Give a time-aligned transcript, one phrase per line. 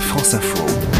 [0.00, 0.95] France Info.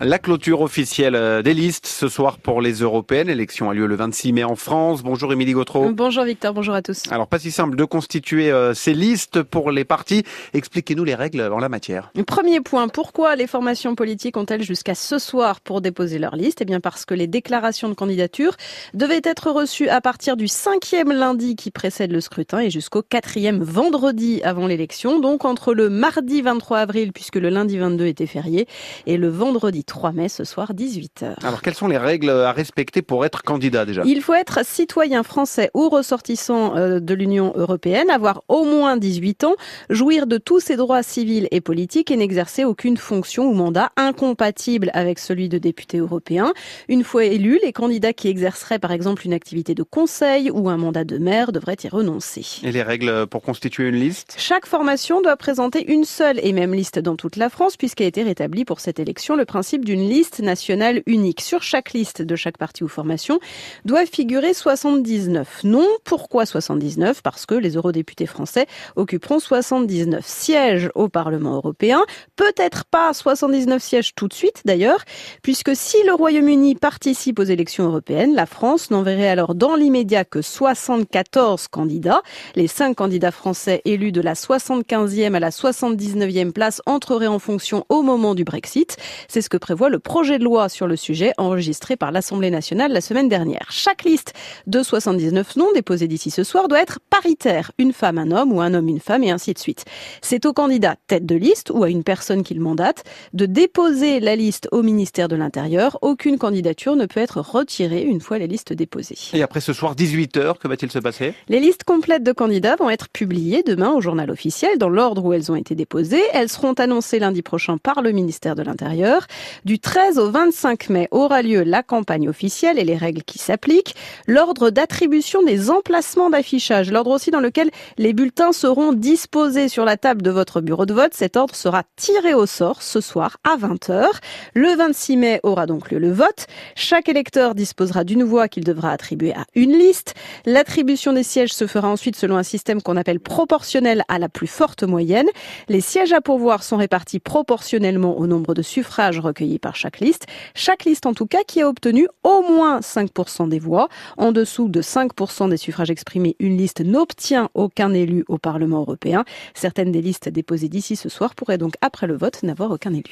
[0.00, 3.28] La clôture officielle euh, des listes ce soir pour les européennes.
[3.28, 5.04] L'élection a lieu le 26 mai en France.
[5.04, 5.88] Bonjour Émilie Gautreau.
[5.92, 7.04] Bonjour Victor, bonjour à tous.
[7.12, 10.24] Alors pas si simple de constituer euh, ces listes pour les partis.
[10.52, 12.10] Expliquez-nous les règles en la matière.
[12.26, 16.60] Premier point, pourquoi les formations politiques ont-elles jusqu'à ce soir pour déposer leur liste?
[16.60, 18.56] Eh bien parce que les déclarations de candidature
[18.94, 23.62] devaient être reçues à partir du cinquième lundi qui précède le scrutin et jusqu'au quatrième
[23.62, 25.20] vendredi avant l'élection.
[25.20, 28.66] Donc entre le mardi 23 avril, puisque le lundi 22 était férié,
[29.06, 31.44] et le vendredi 3 mai ce soir 18h.
[31.44, 34.02] Alors quelles sont les règles à respecter pour être candidat déjà?
[34.04, 39.44] Il faut être citoyen français ou ressortissant euh, de l'Union européenne, avoir au moins 18
[39.44, 39.54] ans,
[39.90, 44.90] jouir de tous ses droits civils et politiques et n'exercer aucune fonction ou mandat incompatible
[44.94, 46.52] avec celui de député européen.
[46.88, 50.76] Une fois élu, les candidats qui exerceraient par exemple une activité de conseil ou un
[50.76, 52.44] mandat de maire devraient y renoncer.
[52.62, 54.34] Et les règles pour constituer une liste?
[54.38, 58.22] Chaque formation doit présenter une seule et même liste dans toute la France puisqu'a été
[58.22, 61.40] rétabli pour cette élection le principe d'une liste nationale unique.
[61.40, 63.40] Sur chaque liste de chaque parti ou formation
[63.84, 65.88] doit figurer 79 noms.
[66.04, 68.66] Pourquoi 79 Parce que les eurodéputés français
[68.96, 72.02] occuperont 79 sièges au Parlement européen.
[72.36, 75.04] Peut-être pas 79 sièges tout de suite d'ailleurs,
[75.42, 80.42] puisque si le Royaume-Uni participe aux élections européennes, la France n'enverrait alors dans l'immédiat que
[80.42, 82.22] 74 candidats.
[82.54, 87.84] Les cinq candidats français élus de la 75e à la 79e place entreraient en fonction
[87.88, 88.96] au moment du Brexit.
[89.28, 92.92] C'est ce que prévoit le projet de loi sur le sujet enregistré par l'Assemblée nationale
[92.92, 93.66] la semaine dernière.
[93.70, 94.34] Chaque liste
[94.66, 98.60] de 79 noms déposés d'ici ce soir doit être paritaire, une femme, un homme ou
[98.60, 99.86] un homme, une femme et ainsi de suite.
[100.20, 104.36] C'est au candidat tête de liste ou à une personne qu'il mandate de déposer la
[104.36, 105.98] liste au ministère de l'Intérieur.
[106.02, 109.16] Aucune candidature ne peut être retirée une fois les listes déposées.
[109.32, 111.32] Et après ce soir 18h, que va-t-il se passer?
[111.48, 115.32] Les listes complètes de candidats vont être publiées demain au journal officiel dans l'ordre où
[115.32, 116.22] elles ont été déposées.
[116.34, 119.26] Elles seront annoncées lundi prochain par le ministère de l'Intérieur.
[119.64, 123.94] Du 13 au 25 mai aura lieu la campagne officielle et les règles qui s'appliquent.
[124.26, 129.96] L'ordre d'attribution des emplacements d'affichage, l'ordre aussi dans lequel les bulletins seront disposés sur la
[129.96, 131.14] table de votre bureau de vote.
[131.14, 134.06] Cet ordre sera tiré au sort ce soir à 20h.
[134.54, 136.46] Le 26 mai aura donc lieu le vote.
[136.74, 140.14] Chaque électeur disposera d'une voix qu'il devra attribuer à une liste.
[140.46, 144.46] L'attribution des sièges se fera ensuite selon un système qu'on appelle proportionnel à la plus
[144.46, 145.28] forte moyenne.
[145.68, 149.18] Les sièges à pourvoir sont répartis proportionnellement au nombre de suffrages
[149.60, 150.26] par chaque liste.
[150.54, 153.88] Chaque liste, en tout cas, qui a obtenu au moins 5% des voix.
[154.16, 159.24] En dessous de 5% des suffrages exprimés, une liste n'obtient aucun élu au Parlement européen.
[159.54, 163.04] Certaines des listes déposées d'ici ce soir pourraient donc, après le vote, n'avoir aucun élu.